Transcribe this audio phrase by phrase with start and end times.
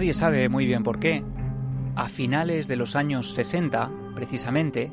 [0.00, 1.22] Nadie sabe muy bien por qué.
[1.94, 4.90] A finales de los años 60, precisamente,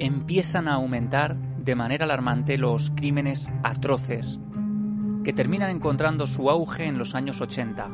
[0.00, 4.40] empiezan a aumentar de manera alarmante los crímenes atroces,
[5.22, 7.88] que terminan encontrando su auge en los años 80.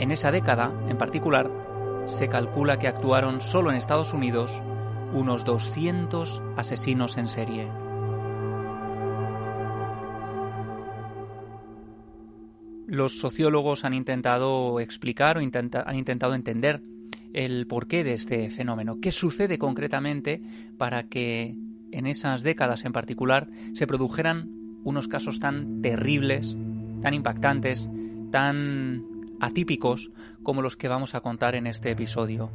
[0.00, 1.48] En esa década, en particular,
[2.06, 4.50] se calcula que actuaron solo en Estados Unidos
[5.12, 7.81] unos 200 asesinos en serie.
[12.92, 16.82] Los sociólogos han intentado explicar o han intentado entender
[17.32, 19.00] el porqué de este fenómeno.
[19.00, 20.42] ¿Qué sucede concretamente
[20.76, 21.56] para que
[21.90, 24.50] en esas décadas en particular se produjeran
[24.84, 26.54] unos casos tan terribles,
[27.00, 27.88] tan impactantes,
[28.30, 29.06] tan
[29.40, 30.10] atípicos
[30.42, 32.50] como los que vamos a contar en este episodio?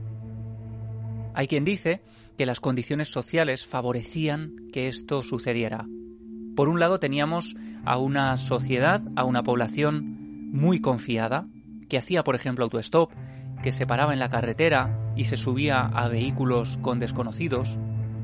[1.34, 2.02] Hay quien dice
[2.38, 5.88] que las condiciones sociales favorecían que esto sucediera.
[6.56, 10.17] Por un lado teníamos a una sociedad, a una población
[10.48, 11.48] muy confiada,
[11.90, 13.12] que hacía, por ejemplo, autostop,
[13.62, 17.78] que se paraba en la carretera y se subía a vehículos con desconocidos.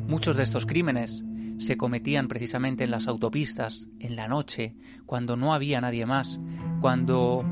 [0.08, 1.24] Muchos de estos crímenes
[1.58, 4.76] se cometían precisamente en las autopistas, en la noche,
[5.06, 6.40] cuando no había nadie más,
[6.82, 7.46] cuando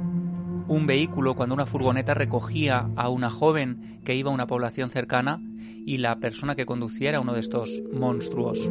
[0.67, 5.39] un vehículo, cuando una furgoneta recogía a una joven que iba a una población cercana
[5.85, 8.69] y la persona que conducía era uno de estos monstruos.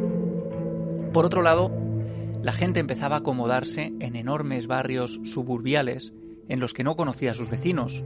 [1.13, 1.71] Por otro lado,
[2.41, 6.11] la gente empezaba a acomodarse en enormes barrios suburbiales
[6.47, 8.03] en los que no conocía a sus vecinos.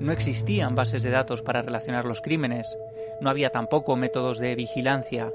[0.00, 2.66] No existían bases de datos para relacionar los crímenes,
[3.20, 5.30] no había tampoco métodos de vigilancia.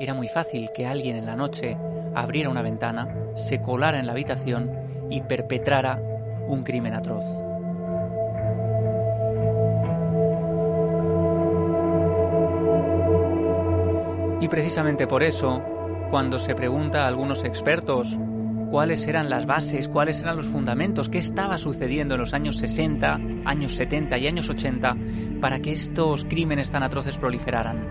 [0.00, 1.76] Era muy fácil que alguien en la noche
[2.14, 4.70] abriera una ventana, se colara en la habitación
[5.10, 6.00] y perpetrara
[6.48, 7.24] un crimen atroz.
[14.40, 15.62] Y precisamente por eso,
[16.12, 18.18] cuando se pregunta a algunos expertos
[18.70, 23.18] cuáles eran las bases, cuáles eran los fundamentos, qué estaba sucediendo en los años 60,
[23.46, 24.94] años 70 y años 80
[25.40, 27.86] para que estos crímenes tan atroces proliferaran.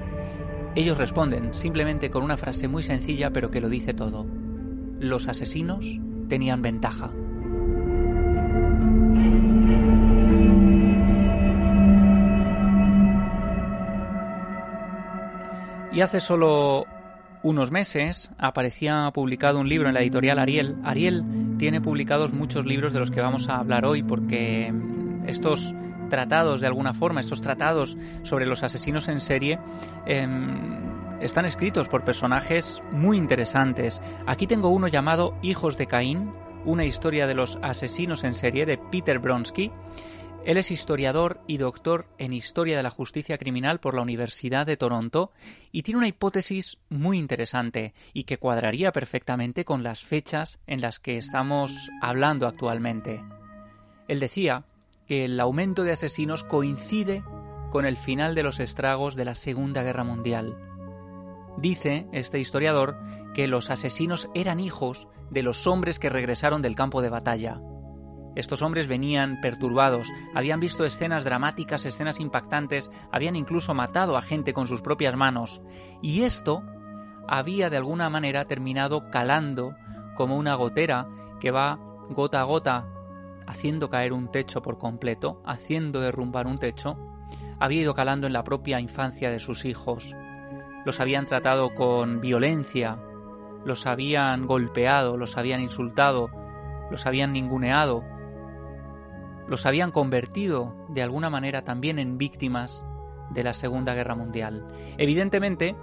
[0.76, 4.28] Ellos responden simplemente con una frase muy sencilla pero que lo dice todo.
[5.00, 5.84] Los asesinos
[6.30, 7.10] tenían ventaja.
[15.92, 16.86] Y hace solo
[17.44, 20.76] unos meses aparecía publicado un libro en la editorial Ariel.
[20.84, 21.24] Ariel
[21.58, 24.74] tiene publicados muchos libros de los que vamos a hablar hoy porque
[25.26, 25.74] estos
[26.10, 29.60] tratados de alguna forma, estos tratados sobre los asesinos en serie,
[30.06, 34.02] em, están escritos por personajes muy interesantes.
[34.28, 36.32] Aquí tengo uno llamado Hijos de Caín,
[36.66, 39.72] una historia de los asesinos en serie de Peter Bronsky.
[40.44, 44.76] Él es historiador y doctor en Historia de la Justicia Criminal por la Universidad de
[44.76, 45.32] Toronto
[45.72, 50.98] y tiene una hipótesis muy interesante y que cuadraría perfectamente con las fechas en las
[51.00, 53.24] que estamos hablando actualmente.
[54.08, 54.66] Él decía
[55.06, 57.24] que el aumento de asesinos coincide
[57.70, 60.58] con el final de los estragos de la Segunda Guerra Mundial.
[61.58, 62.98] Dice este historiador
[63.36, 67.62] que los asesinos eran hijos de los hombres que regresaron del campo de batalla
[68.36, 74.54] estos hombres venían perturbados, habían visto escenas dramáticas, escenas impactantes, habían incluso matado a gente
[74.54, 75.62] con sus propias manos,
[76.02, 76.64] y esto
[77.28, 79.76] había de alguna manera terminado calando
[80.16, 81.08] como una gotera
[81.40, 81.80] que va
[82.10, 82.88] gota a gota
[83.48, 86.98] haciendo caer un techo por completo, haciendo derrumbar un techo,
[87.60, 90.16] había ido calando en la propia infancia de sus hijos.
[90.86, 92.98] Los habían tratado con violencia,
[93.66, 96.30] los habían golpeado, los habían insultado,
[96.90, 98.04] los habían ninguneado,
[99.52, 102.86] los habían convertido de alguna manera también en víctimas
[103.32, 104.66] de la Segunda Guerra Mundial.
[104.98, 105.76] Evidentemente,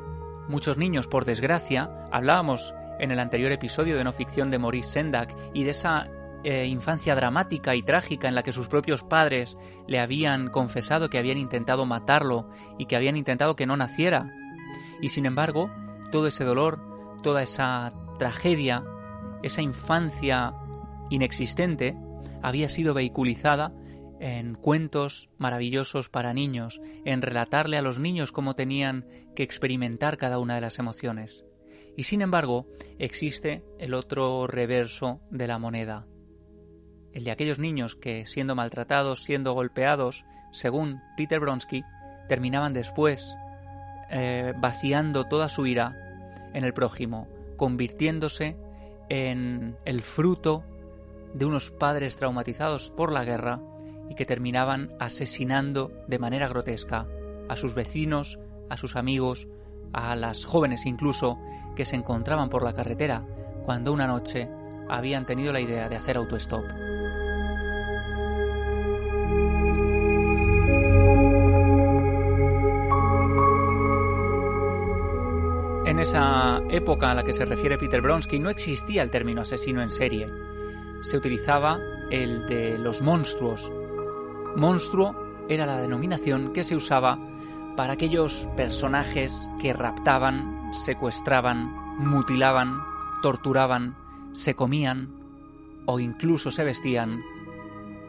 [0.49, 5.37] muchos niños, por desgracia, hablábamos en el anterior episodio de no ficción de Maurice Sendak
[5.53, 6.09] y de esa
[6.45, 11.19] eh, infancia dramática y trágica en la que sus propios padres le habían confesado que
[11.19, 12.49] habían intentado matarlo
[12.79, 14.33] y que habían intentado que no naciera.
[15.03, 15.71] Y sin embargo,
[16.11, 16.81] todo ese dolor,
[17.23, 18.83] toda esa tragedia,
[19.43, 20.55] esa infancia
[21.11, 21.99] inexistente,
[22.43, 23.73] había sido vehiculizada
[24.21, 30.39] en cuentos maravillosos para niños, en relatarle a los niños cómo tenían que experimentar cada
[30.39, 31.45] una de las emociones.
[31.97, 32.67] Y sin embargo,
[32.99, 36.07] existe el otro reverso de la moneda,
[37.13, 41.83] el de aquellos niños que, siendo maltratados, siendo golpeados, según Peter Bronsky,
[42.29, 43.35] terminaban después
[44.11, 48.57] eh, vaciando toda su ira en el prójimo, convirtiéndose
[49.09, 50.65] en el fruto
[51.35, 53.61] de unos padres traumatizados por la guerra
[54.09, 57.07] y que terminaban asesinando de manera grotesca
[57.49, 58.39] a sus vecinos,
[58.69, 59.49] a sus amigos,
[59.93, 61.39] a las jóvenes incluso
[61.77, 63.25] que se encontraban por la carretera
[63.65, 64.49] cuando una noche
[64.89, 66.65] habían tenido la idea de hacer autostop.
[75.85, 79.83] En esa época a la que se refiere Peter Bronsky no existía el término asesino
[79.83, 80.29] en serie.
[81.03, 81.79] Se utilizaba
[82.11, 83.71] el de los monstruos.
[84.57, 85.15] Monstruo
[85.49, 87.19] era la denominación que se usaba
[87.77, 92.81] para aquellos personajes que raptaban, secuestraban, mutilaban,
[93.23, 93.97] torturaban,
[94.33, 95.15] se comían
[95.87, 97.23] o incluso se vestían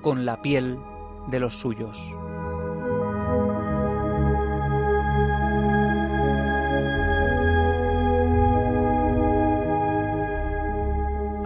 [0.01, 0.79] con la piel
[1.27, 1.99] de los suyos.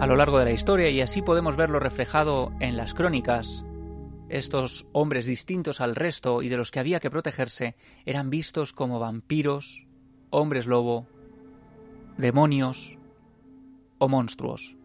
[0.04, 3.64] A lo largo de la historia y así podemos verlo reflejado en las crónicas.
[4.28, 7.74] Estos hombres distintos al resto y de los que había que protegerse
[8.04, 9.86] eran vistos como vampiros,
[10.28, 11.06] hombres lobo,
[12.18, 12.98] demonios
[13.96, 14.76] o monstruos.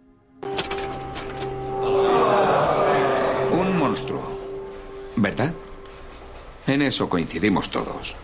[3.51, 4.21] Un monstruo,
[5.17, 5.53] ¿verdad?
[6.65, 8.15] En eso coincidimos todos.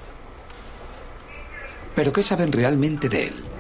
[1.94, 3.55] Pero ¿qué saben realmente de él?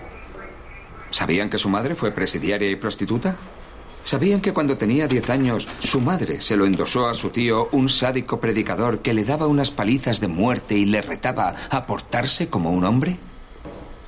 [1.16, 3.38] ¿Sabían que su madre fue presidiaria y prostituta?
[4.04, 7.88] ¿Sabían que cuando tenía 10 años su madre se lo endosó a su tío, un
[7.88, 12.70] sádico predicador que le daba unas palizas de muerte y le retaba a portarse como
[12.70, 13.16] un hombre?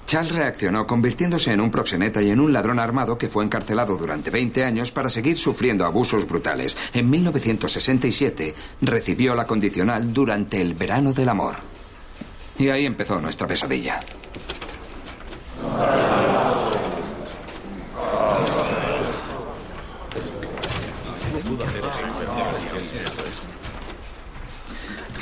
[0.05, 4.29] Charles reaccionó convirtiéndose en un proxeneta y en un ladrón armado que fue encarcelado durante
[4.29, 6.75] 20 años para seguir sufriendo abusos brutales.
[6.93, 11.55] En 1967 recibió la condicional durante el verano del amor.
[12.59, 14.01] Y ahí empezó nuestra pesadilla.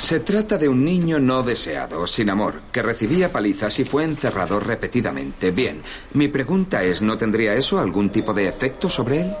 [0.06, 4.60] Se trata de un niño no deseado, sin amor, que recibía palizas y fue encerrado
[4.60, 5.50] repetidamente.
[5.50, 5.82] Bien,
[6.12, 9.34] mi pregunta es, ¿no tendría eso algún tipo de efecto sobre él?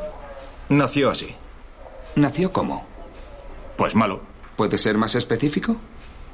[0.70, 1.32] Nació así.
[2.16, 2.84] ¿Nació cómo?
[3.76, 4.20] Pues malo.
[4.56, 5.76] ¿Puede ser más específico?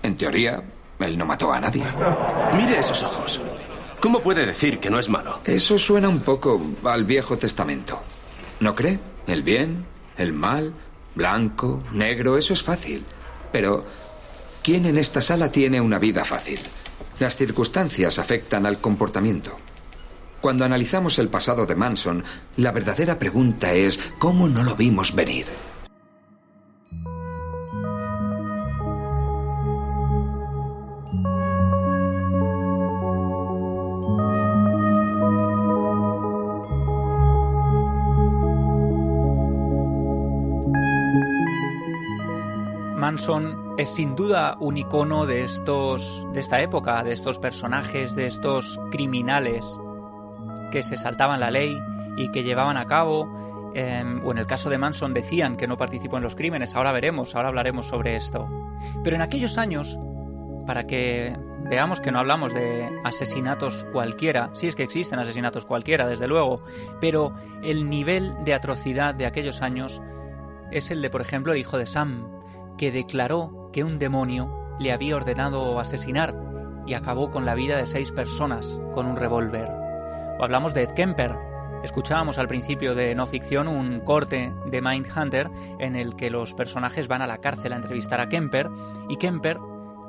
[0.02, 0.62] En teoría,
[0.98, 1.84] él no mató a nadie.
[2.56, 3.38] Mire esos ojos.
[4.00, 5.40] ¿Cómo puede decir que no es malo?
[5.44, 8.00] Eso suena un poco al Viejo Testamento.
[8.60, 8.98] ¿No cree?
[9.26, 9.84] El bien,
[10.16, 10.72] el mal,
[11.14, 13.04] blanco, negro, eso es fácil.
[13.52, 13.84] Pero,
[14.62, 16.60] ¿quién en esta sala tiene una vida fácil?
[17.18, 19.56] Las circunstancias afectan al comportamiento.
[20.40, 22.24] Cuando analizamos el pasado de Manson,
[22.56, 25.46] la verdadera pregunta es, ¿cómo no lo vimos venir?
[42.96, 48.26] Manson es sin duda un icono de estos de esta época, de estos personajes, de
[48.26, 49.66] estos criminales
[50.70, 51.78] que se saltaban la ley
[52.16, 53.40] y que llevaban a cabo.
[53.74, 56.92] Em, o en el caso de Manson decían que no participó en los crímenes, ahora
[56.92, 58.48] veremos, ahora hablaremos sobre esto.
[59.02, 59.98] Pero en aquellos años,
[60.66, 61.34] para que
[61.70, 66.62] veamos que no hablamos de asesinatos cualquiera, sí es que existen asesinatos cualquiera, desde luego,
[67.00, 70.02] pero el nivel de atrocidad de aquellos años
[70.70, 72.41] es el de, por ejemplo, el hijo de Sam,
[72.82, 76.34] que declaró que un demonio le había ordenado asesinar
[76.84, 79.70] y acabó con la vida de seis personas con un revólver.
[80.40, 81.32] O hablamos de Ed Kemper.
[81.84, 85.48] Escuchábamos al principio de No Ficción un corte de Mindhunter
[85.78, 88.68] en el que los personajes van a la cárcel a entrevistar a Kemper
[89.08, 89.58] y Kemper,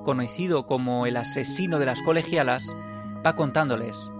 [0.03, 2.75] conocido como el asesino de las colegialas,
[3.23, 4.11] va contándoles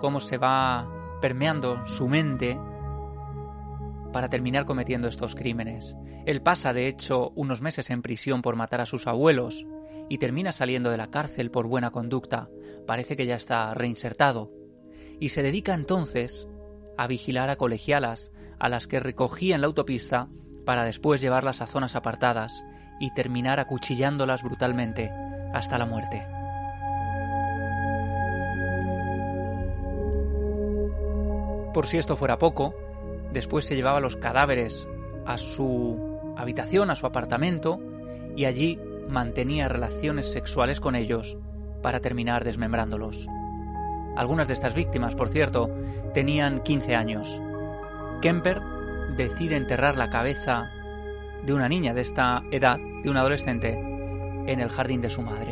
[0.00, 0.86] cómo se va
[1.22, 2.60] permeando su mente
[4.12, 5.96] para terminar cometiendo estos crímenes.
[6.26, 9.66] Él pasa, de hecho, unos meses en prisión por matar a sus abuelos
[10.08, 12.48] y termina saliendo de la cárcel por buena conducta.
[12.86, 14.52] Parece que ya está reinsertado.
[15.18, 16.48] Y se dedica entonces
[16.98, 20.28] a vigilar a colegialas, a las que recogía en la autopista
[20.64, 22.62] para después llevarlas a zonas apartadas
[23.00, 25.10] y terminar acuchillándolas brutalmente
[25.52, 26.26] hasta la muerte.
[31.72, 32.74] Por si esto fuera poco,
[33.32, 34.86] después se llevaba los cadáveres
[35.26, 37.80] a su habitación, a su apartamento,
[38.36, 41.36] y allí mantenía relaciones sexuales con ellos
[41.82, 43.26] para terminar desmembrándolos.
[44.16, 45.70] Algunas de estas víctimas, por cierto,
[46.14, 47.40] tenían 15 años.
[48.20, 48.60] Kemper
[49.16, 50.70] decide enterrar la cabeza
[51.44, 55.51] de una niña de esta edad, de un adolescente, en el jardín de su madre.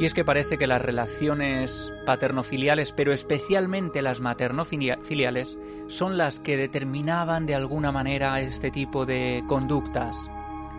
[0.00, 6.56] Y es que parece que las relaciones paternofiliales, pero especialmente las maternofiliales, son las que
[6.56, 10.16] determinaban de alguna manera este tipo de conductas.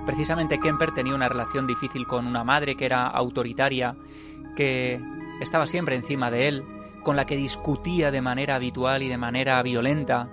[0.08, 3.96] Precisamente Kemper tenía una relación difícil con una madre que era autoritaria,
[4.56, 5.00] que
[5.40, 6.64] estaba siempre encima de él,
[7.04, 10.30] con la que discutía de manera habitual y de manera violenta.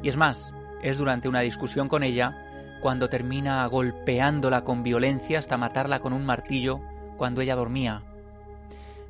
[0.00, 2.36] Y es más, es durante una discusión con ella
[2.82, 6.78] cuando termina golpeándola con violencia hasta matarla con un martillo
[7.16, 8.04] cuando ella dormía.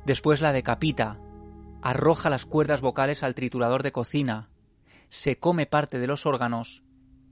[0.09, 1.19] Después la decapita,
[1.83, 4.49] arroja las cuerdas vocales al triturador de cocina,
[5.09, 6.81] se come parte de los órganos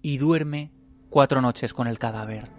[0.03, 0.71] y duerme
[1.09, 2.51] cuatro noches con el cadáver.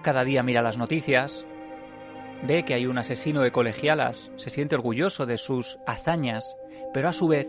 [0.00, 1.46] Cada día mira las noticias,
[2.42, 6.56] ve que hay un asesino de colegialas, se siente orgulloso de sus hazañas,
[6.92, 7.48] pero a su vez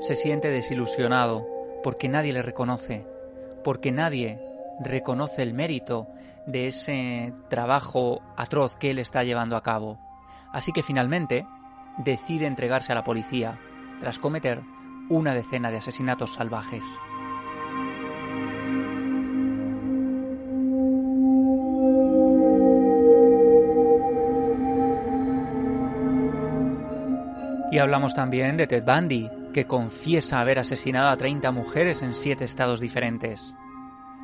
[0.00, 1.46] se siente desilusionado
[1.82, 3.06] porque nadie le reconoce,
[3.64, 4.40] porque nadie
[4.80, 6.08] reconoce el mérito
[6.46, 9.98] de ese trabajo atroz que él está llevando a cabo.
[10.52, 11.46] Así que finalmente
[11.98, 13.58] decide entregarse a la policía
[14.00, 14.62] tras cometer
[15.10, 16.84] una decena de asesinatos salvajes.
[27.70, 32.42] Y hablamos también de Ted Bundy, que confiesa haber asesinado a 30 mujeres en 7
[32.44, 33.54] estados diferentes.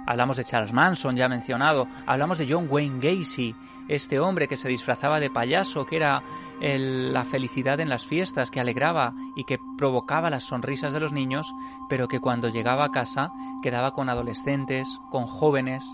[0.07, 1.87] Hablamos de Charles Manson, ya mencionado.
[2.07, 3.55] Hablamos de John Wayne Gacy,
[3.89, 6.23] este hombre que se disfrazaba de payaso, que era
[6.61, 11.53] la felicidad en las fiestas, que alegraba y que provocaba las sonrisas de los niños,
[11.89, 13.31] pero que cuando llegaba a casa
[13.63, 15.85] quedaba con adolescentes, con jóvenes,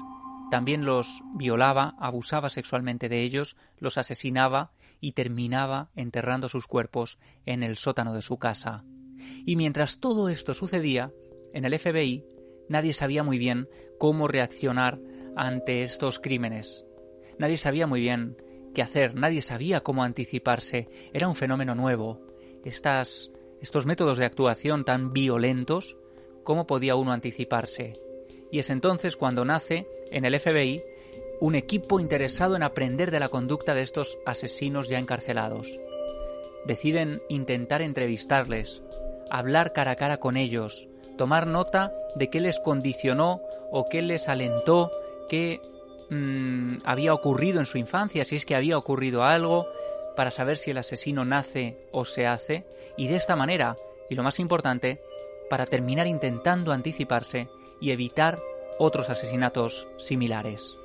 [0.51, 7.63] también los violaba, abusaba sexualmente de ellos, los asesinaba y terminaba enterrando sus cuerpos en
[7.63, 8.85] el sótano de su casa.
[9.47, 11.13] Y mientras todo esto sucedía,
[11.53, 12.25] en el FBI
[12.69, 15.01] nadie sabía muy bien cómo reaccionar
[15.37, 16.85] ante estos crímenes.
[17.39, 18.37] Nadie sabía muy bien
[18.75, 20.89] qué hacer, nadie sabía cómo anticiparse.
[21.13, 22.21] Era un fenómeno nuevo.
[22.65, 23.31] Estas,
[23.61, 25.97] estos métodos de actuación tan violentos,
[26.45, 27.95] ¿cómo podía uno anticiparse?
[28.51, 30.83] Y es entonces cuando nace en el FBI
[31.41, 35.79] un equipo interesado en aprender de la conducta de estos asesinos ya encarcelados.
[36.67, 38.83] Deciden intentar entrevistarles,
[39.31, 43.41] hablar cara a cara con ellos, tomar nota de qué les condicionó
[43.71, 44.91] o qué les alentó,
[45.29, 45.61] qué
[46.11, 49.67] mm, había ocurrido en su infancia, si es que había ocurrido algo,
[50.17, 52.67] para saber si el asesino nace o se hace,
[52.99, 53.77] y de esta manera,
[54.11, 55.01] y lo más importante,
[55.49, 57.49] para terminar intentando anticiparse
[57.81, 58.39] y evitar
[58.79, 60.77] otros asesinatos similares.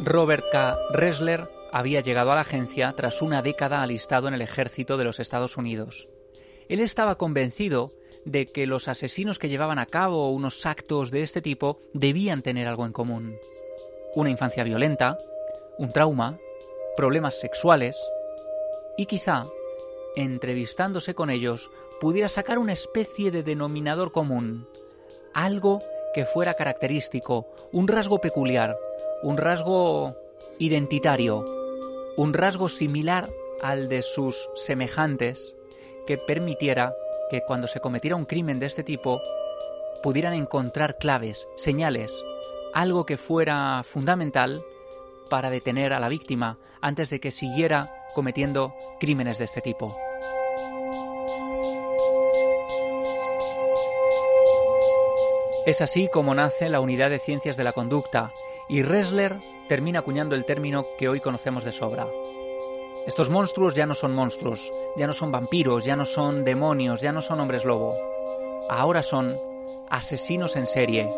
[0.00, 0.78] Robert K.
[0.92, 5.20] Ressler había llegado a la agencia tras una década alistado en el ejército de los
[5.20, 6.08] Estados Unidos.
[6.68, 7.92] Él estaba convencido
[8.24, 12.66] de que los asesinos que llevaban a cabo unos actos de este tipo debían tener
[12.66, 13.36] algo en común.
[14.14, 15.18] Una infancia violenta,
[15.78, 16.38] un trauma,
[16.98, 17.96] problemas sexuales
[18.96, 19.46] y quizá,
[20.16, 24.66] entrevistándose con ellos, pudiera sacar una especie de denominador común,
[25.32, 25.80] algo
[26.12, 28.76] que fuera característico, un rasgo peculiar,
[29.22, 30.16] un rasgo
[30.58, 31.44] identitario,
[32.16, 33.30] un rasgo similar
[33.62, 35.54] al de sus semejantes
[36.04, 36.96] que permitiera
[37.30, 39.20] que cuando se cometiera un crimen de este tipo
[40.02, 42.12] pudieran encontrar claves, señales,
[42.74, 44.64] algo que fuera fundamental
[45.28, 49.96] para detener a la víctima antes de que siguiera cometiendo crímenes de este tipo.
[55.66, 58.32] Es así como nace la Unidad de Ciencias de la Conducta
[58.70, 59.36] y Ressler
[59.68, 62.06] termina acuñando el término que hoy conocemos de sobra.
[63.06, 67.12] Estos monstruos ya no son monstruos, ya no son vampiros, ya no son demonios, ya
[67.12, 67.94] no son hombres lobo.
[68.70, 69.38] Ahora son
[69.90, 71.08] asesinos en serie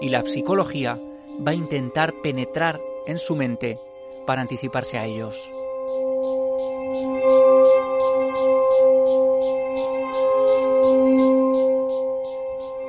[0.00, 0.98] y la psicología
[1.46, 3.78] va a intentar penetrar en su mente
[4.26, 5.50] para anticiparse a ellos.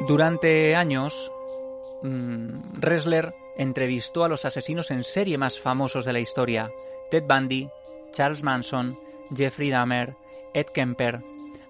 [0.08, 1.32] Durante años,
[2.02, 6.72] mm, Ressler entrevistó a los asesinos en serie más famosos de la historia,
[7.10, 7.70] Ted Bundy,
[8.12, 9.00] Charles Manson,
[9.36, 10.16] Jeffrey Dahmer,
[10.54, 11.22] Ed Kemper.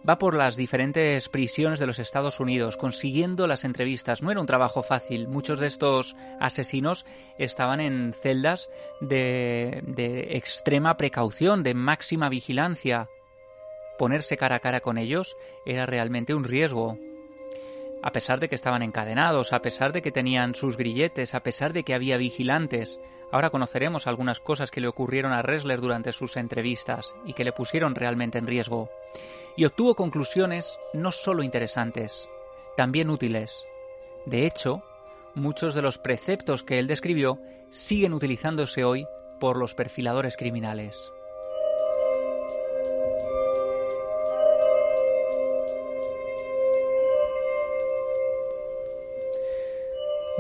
[0.08, 4.24] Va por las diferentes prisiones de los Estados Unidos consiguiendo las entrevistas.
[4.24, 5.28] No era un trabajo fácil.
[5.28, 7.06] Muchos de estos asesinos
[7.38, 13.10] estaban en celdas de, extrema precaución, de máxima vigilancia.
[14.00, 16.98] Ponerse cara a cara con ellos era realmente un riesgo
[18.04, 21.72] a pesar de que estaban encadenados, a pesar de que tenían sus grilletes, a pesar
[21.72, 23.00] de que había vigilantes.
[23.32, 27.54] Ahora conoceremos algunas cosas que le ocurrieron a Ressler durante sus entrevistas y que le
[27.54, 28.90] pusieron realmente en riesgo.
[29.56, 32.30] Y obtuvo conclusiones no solo interesantes,
[32.78, 33.64] también útiles.
[34.26, 34.84] De hecho,
[35.36, 37.40] muchos de los preceptos que él describió
[37.70, 39.08] siguen utilizándose hoy
[39.40, 41.12] por los perfiladores criminales.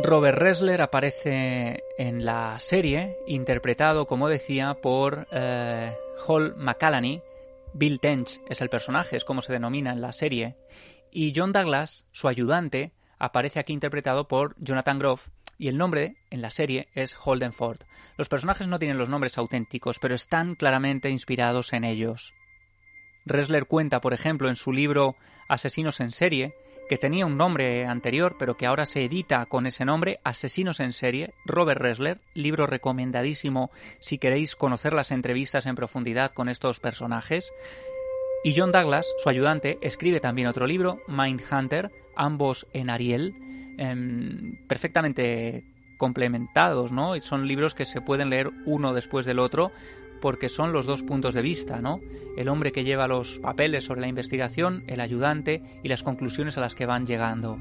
[0.03, 7.22] Robert Ressler aparece en la serie, interpretado, como decía, por eh, Hall McCallany.
[7.74, 10.58] Bill Tench es el personaje, es como se denomina en la serie.
[11.12, 15.30] Y John Douglas, su ayudante, aparece aquí interpretado por Jonathan Groff.
[15.58, 17.82] Y el nombre en la serie es Holden Ford.
[18.18, 22.34] Los personajes no tienen los nombres auténticos, pero están claramente inspirados en ellos.
[23.25, 25.16] Ressler cuenta, por ejemplo, en su libro
[25.48, 26.56] Asesinos en serie,
[26.91, 30.91] que tenía un nombre anterior, pero que ahora se edita con ese nombre, Asesinos en
[30.91, 33.71] serie, Robert Ressler, libro recomendadísimo
[34.01, 37.53] si queréis conocer las entrevistas en profundidad con estos personajes.
[38.43, 43.36] Y John Douglas, su ayudante, escribe también otro libro, Mindhunter, ambos en Ariel,
[43.77, 45.63] em, perfectamente
[45.98, 47.17] complementados, ¿no?
[47.21, 49.71] Son libros que se pueden leer uno después del otro
[50.22, 52.00] porque son los dos puntos de vista, ¿no?
[52.38, 56.62] El hombre que lleva los papeles sobre la investigación, el ayudante y las conclusiones a
[56.62, 57.57] las que van llegando.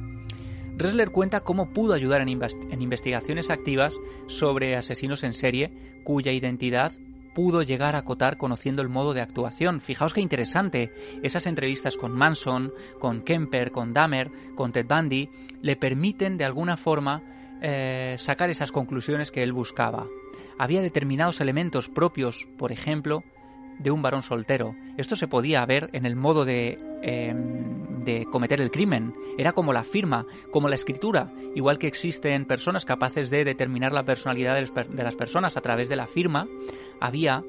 [0.77, 5.73] Ressler cuenta cómo pudo ayudar en, investigaciones activas sobre asesinos en serie
[6.05, 6.93] cuya identidad
[7.35, 9.81] pudo llegar a acotar conociendo el modo de actuación.
[9.81, 10.93] Fijaos qué interesante.
[11.23, 15.29] Esas entrevistas con Manson, con Kemper, con Dahmer, con Ted Bundy,
[15.61, 17.23] le permiten de alguna forma
[17.63, 20.07] eh, sacar esas conclusiones que él buscaba
[20.61, 23.25] había determinados elementos propios, por ejemplo,
[23.79, 24.75] de un varón soltero.
[24.99, 29.15] Esto se podía ver en el modo de, em, de cometer el crimen.
[29.39, 34.03] Era como la firma, como la escritura, igual que existen personas capaces de determinar la
[34.03, 36.47] personalidad de las personas a través de la firma,
[37.01, 37.43] había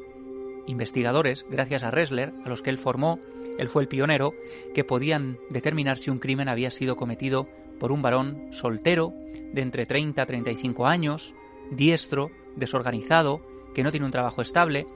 [0.68, 3.20] investigadores, gracias a Ressler, a los que él formó,
[3.58, 4.34] él fue el pionero,
[4.74, 9.12] que podían determinar si un crimen había sido cometido por un varón soltero
[9.52, 11.34] de entre 30 a 35 años,
[11.72, 13.42] diestro, desorganizado,
[13.74, 14.88] que no tiene un trabajo estable,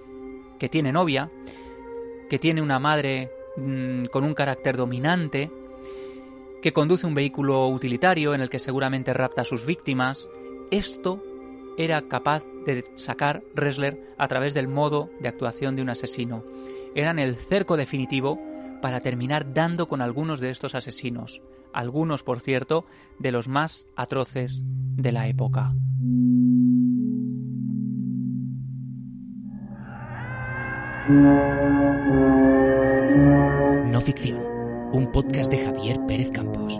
[0.59, 1.29] que tiene novia,
[2.29, 5.49] que tiene una madre mm, con un carácter dominante,
[6.61, 10.27] que conduce un vehículo utilitario en el que seguramente rapta a sus víctimas.
[10.71, 11.23] Esto
[11.77, 16.43] era capaz de sacar Ressler a través del modo de actuación de un asesino.
[16.95, 18.39] Eran el cerco definitivo
[18.86, 21.41] para terminar dando con algunos de estos asesinos,
[21.74, 22.86] algunos, por cierto,
[23.17, 25.74] de los más atroces de la época.
[33.89, 34.43] No ficción,
[34.93, 36.80] un podcast de Javier Pérez Campos.